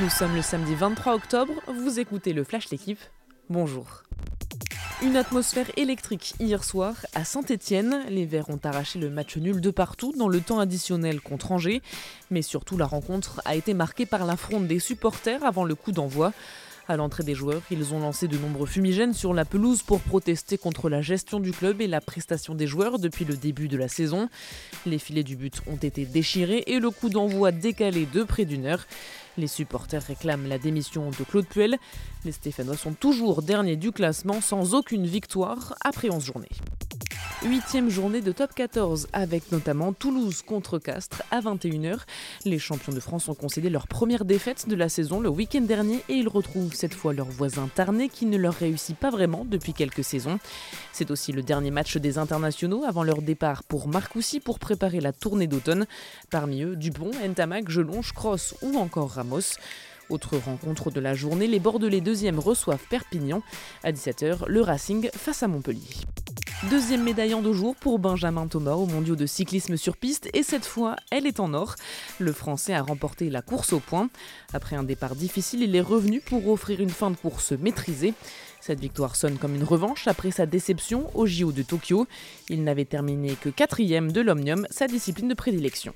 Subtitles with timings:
[0.00, 2.98] Nous sommes le samedi 23 octobre, vous écoutez le Flash L'équipe.
[3.50, 4.04] Bonjour.
[5.02, 8.02] Une atmosphère électrique hier soir à Saint-Étienne.
[8.08, 11.82] Les Verts ont arraché le match nul de partout dans le temps additionnel contre Angers.
[12.30, 16.32] Mais surtout, la rencontre a été marquée par l'affront des supporters avant le coup d'envoi.
[16.88, 20.58] À l'entrée des joueurs, ils ont lancé de nombreux fumigènes sur la pelouse pour protester
[20.58, 23.88] contre la gestion du club et la prestation des joueurs depuis le début de la
[23.88, 24.28] saison.
[24.84, 28.66] Les filets du but ont été déchirés et le coup d'envoi décalé de près d'une
[28.66, 28.86] heure.
[29.38, 31.78] Les supporters réclament la démission de Claude Puel.
[32.24, 36.48] Les Stéphanois sont toujours derniers du classement sans aucune victoire après 11 journées.
[37.44, 41.98] Huitième journée de top 14 avec notamment Toulouse contre Castres à 21h.
[42.44, 46.04] Les champions de France ont concédé leur première défaite de la saison le week-end dernier
[46.08, 49.72] et ils retrouvent cette fois leur voisin Tarnet qui ne leur réussit pas vraiment depuis
[49.72, 50.38] quelques saisons.
[50.92, 55.12] C'est aussi le dernier match des internationaux avant leur départ pour Marcoussis pour préparer la
[55.12, 55.86] tournée d'automne.
[56.30, 59.56] Parmi eux, Dupont, Ntamak, Gelonge, Cross ou encore Ramos.
[60.10, 63.42] Autre rencontre de la journée, les Bordelais deuxième reçoivent Perpignan.
[63.82, 65.90] À 17h, le Racing face à Montpellier.
[66.70, 70.44] Deuxième médaille en deux jours pour Benjamin Thomas au mondiaux de cyclisme sur piste et
[70.44, 71.74] cette fois, elle est en or.
[72.20, 74.08] Le Français a remporté la course au point.
[74.52, 78.14] Après un départ difficile, il est revenu pour offrir une fin de course maîtrisée.
[78.60, 82.06] Cette victoire sonne comme une revanche après sa déception au JO de Tokyo.
[82.48, 85.92] Il n'avait terminé que quatrième de l'Omnium, sa discipline de prédilection.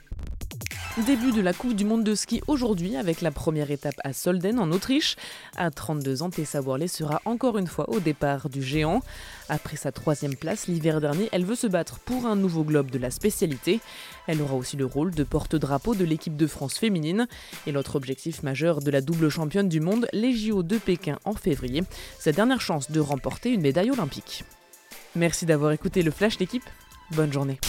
[1.04, 4.58] Début de la Coupe du Monde de ski aujourd'hui avec la première étape à Solden
[4.58, 5.16] en Autriche.
[5.54, 9.02] À 32 ans, Tessa Worley sera encore une fois au départ du géant.
[9.50, 12.98] Après sa troisième place l'hiver dernier, elle veut se battre pour un nouveau globe de
[12.98, 13.80] la spécialité.
[14.26, 17.28] Elle aura aussi le rôle de porte-drapeau de l'équipe de France féminine.
[17.66, 21.34] Et l'autre objectif majeur de la double championne du monde, les JO de Pékin en
[21.34, 21.82] février,
[22.18, 24.44] sa dernière chance de remporter une médaille olympique.
[25.14, 26.64] Merci d'avoir écouté le Flash d'équipe.
[27.10, 27.60] Bonne journée.